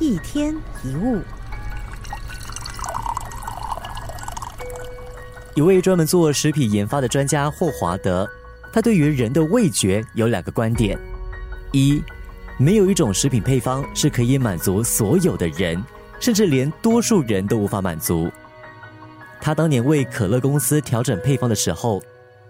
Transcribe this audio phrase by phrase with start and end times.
[0.00, 1.20] 一天一物，
[5.56, 8.28] 一位专门做食品研发的专家霍华德，
[8.72, 10.96] 他对于人的味觉有两个观点：
[11.72, 12.00] 一，
[12.58, 15.82] 没有一种食品配方是可以满足所有的人，
[16.20, 18.30] 甚至连多数人都无法满足。
[19.40, 22.00] 他当年为可乐公司调整配方的时候，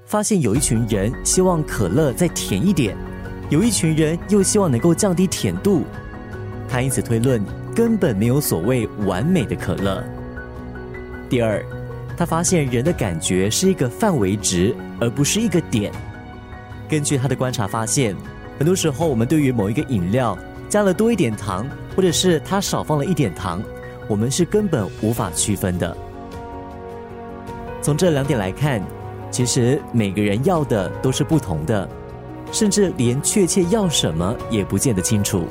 [0.04, 2.94] 发现有一群人希望可乐再甜一点，
[3.48, 5.86] 有一群人又希望能够降低甜度。
[6.68, 7.42] 他因此推论，
[7.74, 10.04] 根本没有所谓完美的可乐。
[11.30, 11.64] 第二，
[12.16, 15.92] 他发现人的感觉是一个范围值，而不是一个点。
[16.88, 18.14] 根据他的观察发现，
[18.58, 20.36] 很多时候我们对于某一个饮料
[20.68, 23.62] 加了多一点糖，或者是他少放了一点糖，
[24.06, 25.96] 我们是根本无法区分的。
[27.80, 28.82] 从这两点来看，
[29.30, 31.88] 其实每个人要的都是不同的，
[32.50, 35.46] 甚至连确切要什么也不见得清楚。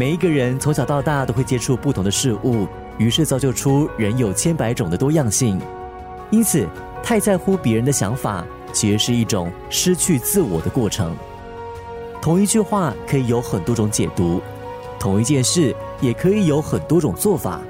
[0.00, 2.66] 每一个人从小到大都会接触不同的事物，
[2.96, 5.60] 于是造就出人有千百种的多样性。
[6.30, 6.66] 因此，
[7.02, 11.14] 太在乎别人的想法，其实是一种失去自我的过程。
[12.18, 14.40] 同一句话可以有很多种解读，
[14.98, 17.60] 同一件事也可以有很多种做法。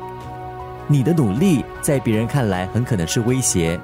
[0.86, 3.77] 你的努力在别人看来很可能是威胁，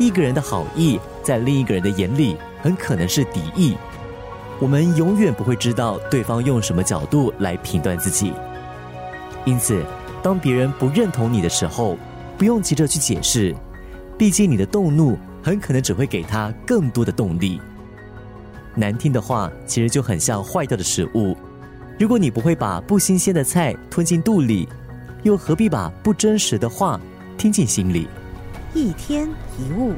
[0.00, 3.76] 一个人的好意在另一个人的眼里很可能是敌意。
[4.60, 8.32] 我们永远不会知道对方用什么角度来评断自己，
[9.44, 9.84] 因此，
[10.22, 11.98] 当别人不认同你的时候，
[12.38, 13.54] 不用急着去解释，
[14.16, 17.60] 毕竟你的动怒很可能只会给他更多的动力。
[18.76, 21.36] 难听的话其实就很像坏掉的食物，
[21.98, 24.68] 如果你不会把不新鲜的菜吞进肚里，
[25.24, 26.98] 又何必把不真实的话
[27.36, 28.08] 听进心里？
[28.72, 29.94] 一天一物。